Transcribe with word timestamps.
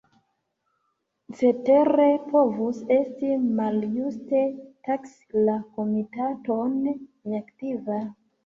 Cetere 1.41 2.07
povus 2.31 2.79
esti 2.95 3.29
maljuste 3.61 4.41
taksi 4.89 5.45
la 5.51 5.59
Komitaton 5.77 6.77
neaktiva. 6.91 8.05